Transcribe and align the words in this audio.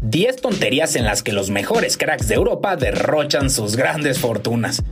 10 0.00 0.36
tonterías 0.36 0.96
en 0.96 1.04
las 1.04 1.22
que 1.22 1.32
los 1.32 1.50
mejores 1.50 1.96
cracks 1.96 2.28
de 2.28 2.36
Europa 2.36 2.76
derrochan 2.76 3.50
sus 3.50 3.76
grandes 3.76 4.18
fortunas. 4.18 4.82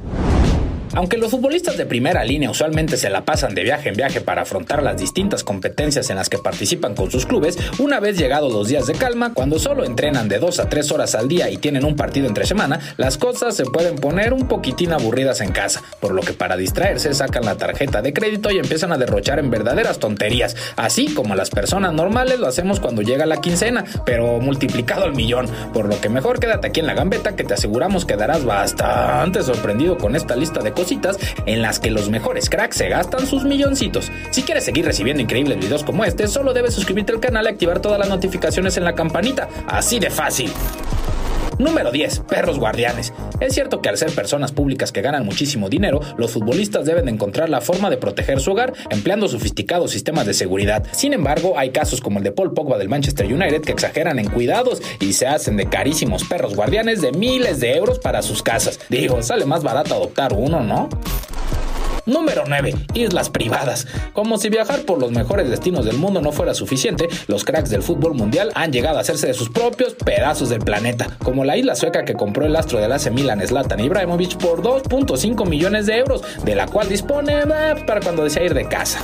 Aunque 0.96 1.18
los 1.18 1.30
futbolistas 1.30 1.76
de 1.76 1.84
primera 1.84 2.24
línea 2.24 2.50
usualmente 2.50 2.96
se 2.96 3.10
la 3.10 3.26
pasan 3.26 3.54
de 3.54 3.62
viaje 3.62 3.90
en 3.90 3.96
viaje 3.96 4.22
para 4.22 4.42
afrontar 4.42 4.82
las 4.82 4.96
distintas 4.96 5.44
competencias 5.44 6.08
en 6.08 6.16
las 6.16 6.30
que 6.30 6.38
participan 6.38 6.94
con 6.94 7.10
sus 7.10 7.26
clubes, 7.26 7.58
una 7.78 8.00
vez 8.00 8.16
llegados 8.16 8.50
los 8.50 8.68
días 8.68 8.86
de 8.86 8.94
calma, 8.94 9.34
cuando 9.34 9.58
solo 9.58 9.84
entrenan 9.84 10.30
de 10.30 10.38
2 10.38 10.58
a 10.58 10.70
3 10.70 10.90
horas 10.92 11.14
al 11.14 11.28
día 11.28 11.50
y 11.50 11.58
tienen 11.58 11.84
un 11.84 11.96
partido 11.96 12.26
entre 12.26 12.46
semana, 12.46 12.80
las 12.96 13.18
cosas 13.18 13.54
se 13.54 13.66
pueden 13.66 13.96
poner 13.96 14.32
un 14.32 14.48
poquitín 14.48 14.94
aburridas 14.94 15.42
en 15.42 15.52
casa, 15.52 15.82
por 16.00 16.14
lo 16.14 16.22
que 16.22 16.32
para 16.32 16.56
distraerse 16.56 17.12
sacan 17.12 17.44
la 17.44 17.58
tarjeta 17.58 18.00
de 18.00 18.14
crédito 18.14 18.50
y 18.50 18.56
empiezan 18.56 18.90
a 18.90 18.96
derrochar 18.96 19.38
en 19.38 19.50
verdaderas 19.50 19.98
tonterías, 19.98 20.56
así 20.76 21.12
como 21.12 21.34
las 21.34 21.50
personas 21.50 21.92
normales 21.92 22.40
lo 22.40 22.46
hacemos 22.46 22.80
cuando 22.80 23.02
llega 23.02 23.26
la 23.26 23.42
quincena, 23.42 23.84
pero 24.06 24.40
multiplicado 24.40 25.04
al 25.04 25.14
millón, 25.14 25.46
por 25.74 25.90
lo 25.90 26.00
que 26.00 26.08
mejor 26.08 26.40
quédate 26.40 26.68
aquí 26.68 26.80
en 26.80 26.86
la 26.86 26.94
gambeta 26.94 27.36
que 27.36 27.44
te 27.44 27.52
aseguramos 27.52 28.06
quedarás 28.06 28.46
bastante 28.46 29.42
sorprendido 29.42 29.98
con 29.98 30.16
esta 30.16 30.34
lista 30.36 30.62
de 30.62 30.72
cosas 30.72 30.85
en 31.46 31.62
las 31.62 31.80
que 31.80 31.90
los 31.90 32.08
mejores 32.10 32.48
cracks 32.48 32.76
se 32.76 32.88
gastan 32.88 33.26
sus 33.26 33.44
milloncitos. 33.44 34.10
Si 34.30 34.42
quieres 34.42 34.64
seguir 34.64 34.84
recibiendo 34.84 35.22
increíbles 35.22 35.58
videos 35.58 35.84
como 35.84 36.04
este, 36.04 36.28
solo 36.28 36.52
debes 36.52 36.74
suscribirte 36.74 37.12
al 37.12 37.20
canal 37.20 37.46
y 37.46 37.48
activar 37.48 37.80
todas 37.80 37.98
las 37.98 38.08
notificaciones 38.08 38.76
en 38.76 38.84
la 38.84 38.94
campanita. 38.94 39.48
Así 39.66 39.98
de 39.98 40.10
fácil. 40.10 40.52
Número 41.58 41.90
10. 41.90 42.20
Perros 42.28 42.58
guardianes. 42.58 43.12
Es 43.40 43.54
cierto 43.54 43.80
que 43.80 43.88
al 43.88 43.96
ser 43.96 44.12
personas 44.12 44.52
públicas 44.52 44.92
que 44.92 45.02
ganan 45.02 45.24
muchísimo 45.24 45.68
dinero, 45.68 46.00
los 46.16 46.32
futbolistas 46.32 46.84
deben 46.84 47.08
encontrar 47.08 47.48
la 47.48 47.60
forma 47.60 47.90
de 47.90 47.96
proteger 47.96 48.40
su 48.40 48.52
hogar 48.52 48.74
empleando 48.90 49.28
sofisticados 49.28 49.90
sistemas 49.90 50.26
de 50.26 50.34
seguridad. 50.34 50.84
Sin 50.92 51.12
embargo, 51.12 51.58
hay 51.58 51.70
casos 51.70 52.00
como 52.00 52.18
el 52.18 52.24
de 52.24 52.32
Paul 52.32 52.52
Pogba 52.52 52.78
del 52.78 52.88
Manchester 52.88 53.26
United 53.26 53.62
que 53.62 53.72
exageran 53.72 54.18
en 54.18 54.28
cuidados 54.28 54.82
y 55.00 55.12
se 55.14 55.26
hacen 55.26 55.56
de 55.56 55.68
carísimos 55.68 56.24
perros 56.24 56.54
guardianes 56.54 57.00
de 57.00 57.12
miles 57.12 57.60
de 57.60 57.76
euros 57.76 57.98
para 57.98 58.22
sus 58.22 58.42
casas. 58.42 58.78
Digo, 58.88 59.22
sale 59.22 59.46
más 59.46 59.62
barato 59.62 59.94
adoptar 59.94 60.32
uno, 60.32 60.62
¿no? 60.62 60.88
Número 62.06 62.44
9. 62.46 62.72
Islas 62.94 63.30
privadas. 63.30 63.88
Como 64.12 64.38
si 64.38 64.48
viajar 64.48 64.82
por 64.82 65.00
los 65.00 65.10
mejores 65.10 65.50
destinos 65.50 65.84
del 65.84 65.98
mundo 65.98 66.20
no 66.20 66.30
fuera 66.30 66.54
suficiente, 66.54 67.08
los 67.26 67.44
cracks 67.44 67.68
del 67.68 67.82
fútbol 67.82 68.14
mundial 68.14 68.52
han 68.54 68.72
llegado 68.72 68.98
a 68.98 69.00
hacerse 69.00 69.26
de 69.26 69.34
sus 69.34 69.50
propios 69.50 69.94
pedazos 69.94 70.48
del 70.48 70.60
planeta, 70.60 71.08
como 71.24 71.44
la 71.44 71.56
isla 71.56 71.74
sueca 71.74 72.04
que 72.04 72.14
compró 72.14 72.46
el 72.46 72.54
astro 72.54 72.78
del 72.78 72.92
AC 72.92 73.10
Milan 73.10 73.44
Zlatan 73.44 73.80
Ibrahimovic 73.80 74.36
por 74.38 74.62
2.5 74.62 75.48
millones 75.48 75.86
de 75.86 75.98
euros, 75.98 76.22
de 76.44 76.54
la 76.54 76.66
cual 76.66 76.88
dispone 76.88 77.40
eh, 77.40 77.84
para 77.86 78.00
cuando 78.00 78.22
desea 78.22 78.44
ir 78.44 78.54
de 78.54 78.68
casa. 78.68 79.00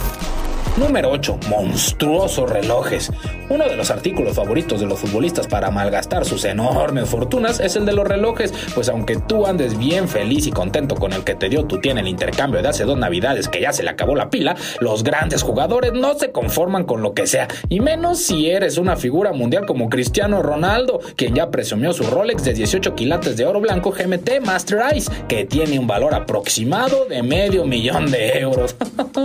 Número 0.76 1.10
8. 1.10 1.38
Monstruosos 1.48 2.48
relojes. 2.48 3.10
Uno 3.48 3.68
de 3.68 3.76
los 3.76 3.90
artículos 3.90 4.36
favoritos 4.36 4.80
de 4.80 4.86
los 4.86 4.98
futbolistas 4.98 5.46
para 5.46 5.70
malgastar 5.70 6.24
sus 6.24 6.44
enormes 6.44 7.08
fortunas 7.08 7.60
es 7.60 7.76
el 7.76 7.84
de 7.84 7.92
los 7.92 8.06
relojes, 8.06 8.52
pues 8.74 8.88
aunque 8.88 9.16
tú 9.16 9.46
andes 9.46 9.78
bien 9.78 10.08
feliz 10.08 10.46
y 10.46 10.50
contento 10.50 10.94
con 10.94 11.12
el 11.12 11.24
que 11.24 11.34
te 11.34 11.48
dio 11.48 11.64
tu 11.64 11.82
en 11.82 11.98
el 11.98 12.08
intercambio 12.08 12.62
de 12.62 12.68
hace 12.68 12.84
dos 12.84 12.96
navidades 12.96 13.48
que 13.48 13.60
ya 13.60 13.72
se 13.72 13.82
le 13.82 13.90
acabó 13.90 14.14
la 14.14 14.30
pila, 14.30 14.56
los 14.80 15.02
grandes 15.02 15.42
jugadores 15.42 15.92
no 15.92 16.14
se 16.14 16.30
conforman 16.30 16.84
con 16.84 17.02
lo 17.02 17.12
que 17.12 17.26
sea, 17.26 17.48
y 17.68 17.80
menos 17.80 18.20
si 18.20 18.48
eres 18.48 18.78
una 18.78 18.96
figura 18.96 19.32
mundial 19.32 19.66
como 19.66 19.88
Cristiano 19.88 20.42
Ronaldo, 20.42 21.00
quien 21.16 21.34
ya 21.34 21.50
presumió 21.50 21.92
su 21.92 22.04
Rolex 22.04 22.44
de 22.44 22.54
18 22.54 22.94
quilates 22.94 23.36
de 23.36 23.46
oro 23.46 23.60
blanco 23.60 23.90
GMT 23.90 24.40
Master 24.44 24.80
Ice, 24.94 25.10
que 25.26 25.44
tiene 25.44 25.78
un 25.78 25.86
valor 25.86 26.14
aproximado 26.14 27.04
de 27.06 27.22
medio 27.22 27.64
millón 27.64 28.10
de 28.10 28.38
euros. 28.38 28.76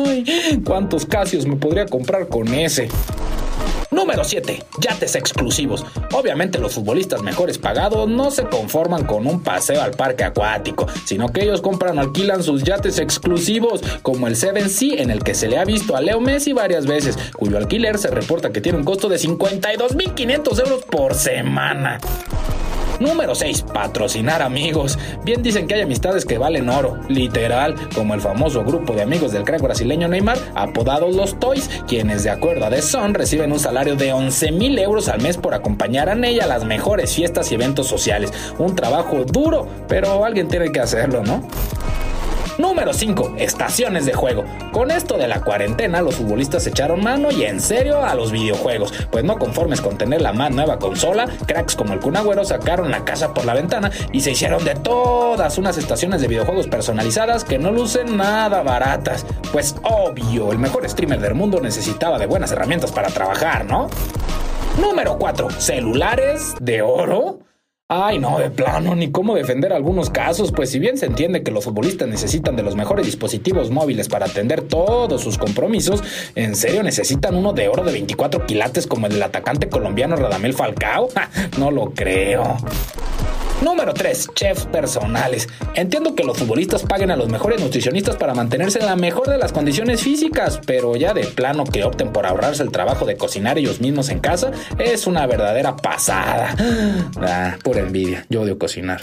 ¿Cuántos 0.65 1.05
casi 1.05 1.37
me 1.45 1.55
podría 1.57 1.85
comprar 1.85 2.27
con 2.27 2.53
ese. 2.53 2.89
Número 3.97 4.23
7. 4.23 4.63
Yates 4.79 5.15
exclusivos. 5.15 5.83
Obviamente 6.13 6.59
los 6.59 6.75
futbolistas 6.75 7.23
mejores 7.23 7.57
pagados 7.57 8.07
no 8.07 8.29
se 8.29 8.43
conforman 8.43 9.05
con 9.05 9.25
un 9.25 9.41
paseo 9.41 9.81
al 9.81 9.89
parque 9.89 10.23
acuático, 10.23 10.85
sino 11.03 11.29
que 11.29 11.41
ellos 11.41 11.61
compran 11.61 11.97
alquilan 11.97 12.43
sus 12.43 12.63
yates 12.63 12.99
exclusivos, 12.99 13.81
como 14.03 14.27
el 14.27 14.35
7C 14.35 14.99
en 14.99 15.09
el 15.09 15.23
que 15.23 15.33
se 15.33 15.47
le 15.47 15.57
ha 15.57 15.65
visto 15.65 15.95
a 15.95 16.01
Leo 16.01 16.21
Messi 16.21 16.53
varias 16.53 16.85
veces, 16.85 17.17
cuyo 17.35 17.57
alquiler 17.57 17.97
se 17.97 18.11
reporta 18.11 18.51
que 18.51 18.61
tiene 18.61 18.77
un 18.77 18.83
costo 18.83 19.09
de 19.09 19.17
52.500 19.17 20.59
euros 20.59 20.83
por 20.83 21.15
semana. 21.15 21.99
Número 22.99 23.35
6. 23.35 23.63
Patrocinar 23.73 24.41
amigos. 24.41 24.97
Bien 25.23 25.43
dicen 25.43 25.67
que 25.67 25.75
hay 25.75 25.81
amistades 25.81 26.25
que 26.25 26.37
valen 26.37 26.69
oro, 26.69 26.99
literal, 27.07 27.75
como 27.93 28.13
el 28.13 28.21
famoso 28.21 28.63
grupo 28.63 28.93
de 28.93 29.03
amigos 29.03 29.31
del 29.31 29.43
crack 29.43 29.61
brasileño 29.61 30.07
Neymar, 30.07 30.37
apodados 30.55 31.15
los 31.15 31.39
Toys, 31.39 31.69
quienes 31.87 32.23
de 32.23 32.29
acuerdo 32.29 32.65
a 32.65 32.69
The 32.69 32.81
Sun 32.81 33.13
reciben 33.13 33.51
un 33.51 33.59
salario 33.59 33.95
de 33.95 34.13
11 34.13 34.51
mil 34.51 34.77
euros 34.79 35.09
al 35.09 35.21
mes 35.21 35.37
por 35.37 35.53
acompañar 35.53 36.09
a 36.09 36.27
ella 36.27 36.45
a 36.45 36.47
las 36.47 36.65
mejores 36.65 37.13
fiestas 37.13 37.51
y 37.51 37.55
eventos 37.55 37.87
sociales. 37.87 38.33
Un 38.57 38.75
trabajo 38.75 39.23
duro, 39.25 39.67
pero 39.87 40.25
alguien 40.25 40.47
tiene 40.47 40.71
que 40.71 40.79
hacerlo, 40.79 41.23
¿no? 41.23 41.47
Número 42.57 42.91
5. 42.91 43.35
Estaciones 43.37 44.05
de 44.05 44.13
juego. 44.13 44.43
Con 44.71 44.89
esto 44.89 45.17
de 45.17 45.27
la 45.27 45.41
cuarentena, 45.41 46.01
los 46.01 46.15
futbolistas 46.15 46.65
echaron 46.65 47.03
mano 47.03 47.31
y 47.31 47.43
en 47.43 47.61
serio 47.61 48.03
a 48.03 48.15
los 48.15 48.31
videojuegos, 48.31 48.93
pues 49.11 49.23
no 49.23 49.37
conformes 49.37 49.79
con 49.79 49.97
tener 49.97 50.21
la 50.21 50.33
más 50.33 50.51
nueva 50.51 50.79
consola, 50.79 51.27
cracks 51.45 51.75
como 51.75 51.93
el 51.93 51.99
Kunagüero 51.99 52.43
sacaron 52.45 52.89
la 52.89 53.05
casa 53.05 53.33
por 53.33 53.45
la 53.45 53.53
ventana 53.53 53.91
y 54.11 54.21
se 54.21 54.31
hicieron 54.31 54.65
de 54.65 54.73
todas 54.73 55.57
unas 55.59 55.77
estaciones 55.77 56.21
de 56.21 56.27
videojuegos 56.27 56.67
personalizadas 56.67 57.43
que 57.43 57.59
no 57.59 57.71
lucen 57.71 58.17
nada 58.17 58.63
baratas. 58.63 59.25
Pues 59.51 59.75
obvio, 59.83 60.51
el 60.51 60.57
mejor 60.57 60.87
streamer 60.89 61.19
del 61.19 61.35
mundo 61.35 61.61
necesitaba 61.61 62.17
de 62.17 62.25
buenas 62.25 62.51
herramientas 62.51 62.91
para 62.91 63.09
trabajar, 63.09 63.65
¿no? 63.65 63.87
Número 64.81 65.17
4. 65.17 65.49
Celulares 65.51 66.55
de 66.59 66.81
oro. 66.81 67.39
Ay, 67.89 68.19
no, 68.19 68.37
de 68.37 68.49
plano, 68.49 68.95
ni 68.95 69.11
cómo 69.11 69.33
defender 69.33 69.71
algunos 69.71 70.09
casos, 70.09 70.51
pues 70.51 70.69
si 70.69 70.77
bien 70.77 70.97
se 70.97 71.05
entiende 71.05 71.41
que 71.41 71.51
los 71.51 71.63
futbolistas 71.63 72.05
necesitan 72.09 72.57
de 72.57 72.61
los 72.61 72.75
mejores 72.75 73.05
dispositivos 73.05 73.71
móviles 73.71 74.09
para 74.09 74.25
atender 74.25 74.61
todos 74.61 75.21
sus 75.21 75.37
compromisos, 75.37 76.03
¿en 76.35 76.57
serio 76.57 76.83
necesitan 76.83 77.35
uno 77.35 77.53
de 77.53 77.69
oro 77.69 77.85
de 77.85 77.93
24 77.93 78.45
quilates 78.45 78.87
como 78.87 79.07
el 79.07 79.13
del 79.13 79.23
atacante 79.23 79.69
colombiano 79.69 80.17
Radamel 80.17 80.53
Falcao? 80.53 81.07
no 81.57 81.71
lo 81.71 81.93
creo. 81.93 82.57
Número 83.61 83.93
3. 83.93 84.29
Chefs 84.35 84.65
personales. 84.65 85.47
Entiendo 85.73 86.15
que 86.15 86.23
los 86.23 86.37
futbolistas 86.37 86.83
paguen 86.83 87.11
a 87.11 87.15
los 87.15 87.29
mejores 87.29 87.59
nutricionistas 87.59 88.15
para 88.15 88.35
mantenerse 88.35 88.79
en 88.79 88.85
la 88.85 88.95
mejor 88.95 89.29
de 89.29 89.37
las 89.37 89.51
condiciones 89.51 90.01
físicas, 90.01 90.59
pero 90.65 90.95
ya 90.95 91.13
de 91.13 91.25
plano 91.25 91.63
que 91.63 91.83
opten 91.83 92.13
por 92.13 92.25
ahorrarse 92.25 92.61
el 92.61 92.71
trabajo 92.71 93.05
de 93.05 93.17
cocinar 93.17 93.57
ellos 93.57 93.81
mismos 93.81 94.09
en 94.09 94.19
casa 94.19 94.51
es 94.77 95.07
una 95.07 95.25
verdadera 95.25 95.75
pasada. 95.75 96.55
Ah, 97.19 97.57
pura 97.63 97.79
envidia. 97.79 98.25
Yo 98.29 98.41
odio 98.41 98.57
cocinar. 98.57 99.01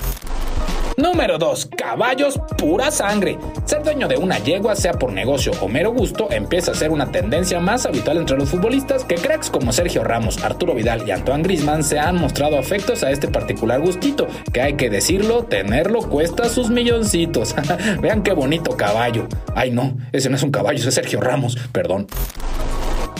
Número 1.04 1.36
2. 1.36 1.68
Caballos 1.76 2.40
pura 2.56 2.90
sangre. 2.90 3.38
Ser 3.66 3.82
dueño 3.82 4.08
de 4.08 4.16
una 4.16 4.38
yegua, 4.38 4.74
sea 4.74 4.94
por 4.94 5.12
negocio 5.12 5.52
o 5.60 5.68
mero 5.68 5.92
gusto, 5.92 6.28
empieza 6.30 6.70
a 6.70 6.74
ser 6.74 6.90
una 6.90 7.12
tendencia 7.12 7.60
más 7.60 7.84
habitual 7.84 8.16
entre 8.16 8.38
los 8.38 8.48
futbolistas 8.48 9.04
que 9.04 9.16
cracks 9.16 9.50
como 9.50 9.70
Sergio 9.74 10.02
Ramos, 10.02 10.42
Arturo 10.42 10.74
Vidal 10.74 11.06
y 11.06 11.10
Antoine 11.10 11.42
Grisman 11.42 11.84
se 11.84 11.98
han 11.98 12.16
mostrado 12.16 12.58
afectos 12.58 13.04
a 13.04 13.10
este 13.10 13.28
particular 13.28 13.82
gustito, 13.82 14.26
que 14.50 14.62
hay 14.62 14.76
que 14.76 14.88
decirlo, 14.88 15.44
tenerlo 15.44 16.00
cuesta 16.08 16.48
sus 16.48 16.70
milloncitos. 16.70 17.54
Vean 18.00 18.22
qué 18.22 18.32
bonito 18.32 18.74
caballo. 18.74 19.28
Ay 19.54 19.72
no, 19.72 19.98
ese 20.10 20.30
no 20.30 20.36
es 20.36 20.42
un 20.42 20.52
caballo, 20.52 20.78
ese 20.78 20.88
es 20.88 20.94
Sergio 20.94 21.20
Ramos, 21.20 21.58
perdón. 21.70 22.06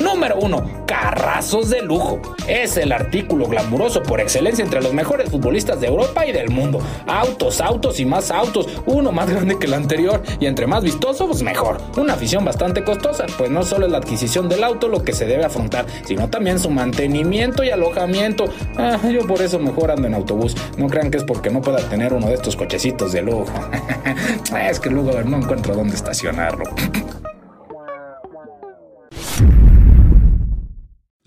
Número 0.01 0.37
1. 0.41 0.85
Carrazos 0.87 1.71
de 1.71 1.81
lujo. 1.83 2.21
Es 2.49 2.77
el 2.77 2.93
artículo 2.93 3.47
glamuroso 3.47 4.03
por 4.03 4.21
excelencia 4.21 4.65
entre 4.65 4.83
los 4.83 4.93
mejores 4.93 5.31
futbolistas 5.31 5.81
de 5.81 5.87
Europa 5.87 6.27
y 6.27 6.33
del 6.33 6.51
mundo. 6.51 6.81
Autos, 7.07 7.61
autos 7.61 8.01
y 8.01 8.05
más 8.05 8.31
autos. 8.31 8.69
Uno 8.87 9.13
más 9.13 9.31
grande 9.31 9.59
que 9.59 9.67
el 9.67 9.75
anterior. 9.75 10.23
Y 10.41 10.47
entre 10.47 10.67
más 10.67 10.83
vistoso, 10.83 11.29
pues 11.29 11.43
mejor. 11.43 11.79
Una 11.97 12.15
afición 12.15 12.45
bastante 12.45 12.83
costosa, 12.83 13.27
pues 13.39 13.51
no 13.51 13.63
solo 13.63 13.87
es 13.87 13.93
la 13.93 13.99
adquisición 13.99 14.49
del 14.49 14.65
auto 14.65 14.89
lo 14.89 15.05
que 15.05 15.13
se 15.13 15.27
debe 15.27 15.45
afrontar, 15.45 15.87
sino 16.05 16.29
también 16.29 16.59
su 16.59 16.71
mantenimiento 16.71 17.63
y 17.63 17.71
alojamiento. 17.71 18.47
Ah, 18.77 18.99
yo 19.09 19.27
por 19.27 19.43
eso 19.43 19.59
mejor 19.59 19.91
ando 19.91 20.09
en 20.09 20.15
autobús. 20.15 20.57
No 20.77 20.89
crean 20.89 21.11
que 21.11 21.19
es 21.19 21.25
porque 21.25 21.51
no 21.51 21.63
pueda 21.63 21.79
tener 21.89 22.13
uno 22.13 22.27
de 22.27 22.35
estos 22.35 22.57
cochecitos 22.57 23.13
de 23.13 23.23
lujo. 23.23 23.53
es 24.69 24.81
que 24.81 24.91
luego 24.91 25.13
no 25.23 25.37
encuentro 25.39 25.75
dónde 25.75 25.95
estacionarlo. 25.95 26.65